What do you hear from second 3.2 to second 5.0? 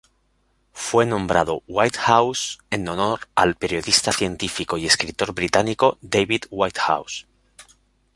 al periodista científico y